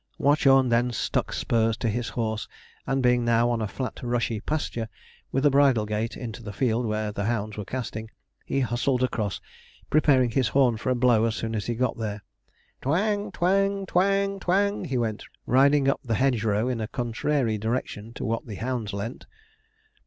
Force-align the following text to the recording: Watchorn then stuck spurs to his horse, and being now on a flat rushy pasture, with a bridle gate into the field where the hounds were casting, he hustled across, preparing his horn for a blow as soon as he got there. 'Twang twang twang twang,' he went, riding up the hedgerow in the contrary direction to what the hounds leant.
Watchorn 0.17 0.69
then 0.69 0.89
stuck 0.91 1.31
spurs 1.31 1.77
to 1.77 1.87
his 1.87 2.09
horse, 2.09 2.47
and 2.87 3.03
being 3.03 3.23
now 3.23 3.51
on 3.51 3.61
a 3.61 3.67
flat 3.67 3.99
rushy 4.01 4.39
pasture, 4.39 4.89
with 5.31 5.45
a 5.45 5.51
bridle 5.51 5.85
gate 5.85 6.17
into 6.17 6.41
the 6.41 6.51
field 6.51 6.87
where 6.87 7.11
the 7.11 7.25
hounds 7.25 7.55
were 7.55 7.63
casting, 7.65 8.09
he 8.43 8.61
hustled 8.61 9.03
across, 9.03 9.39
preparing 9.91 10.31
his 10.31 10.47
horn 10.47 10.75
for 10.75 10.89
a 10.89 10.95
blow 10.95 11.25
as 11.25 11.35
soon 11.35 11.53
as 11.53 11.67
he 11.67 11.75
got 11.75 11.99
there. 11.99 12.23
'Twang 12.81 13.31
twang 13.31 13.85
twang 13.85 14.39
twang,' 14.39 14.85
he 14.85 14.97
went, 14.97 15.23
riding 15.45 15.87
up 15.87 16.01
the 16.03 16.15
hedgerow 16.15 16.67
in 16.67 16.79
the 16.79 16.87
contrary 16.87 17.59
direction 17.59 18.11
to 18.13 18.25
what 18.25 18.47
the 18.47 18.55
hounds 18.55 18.93
leant. 18.93 19.27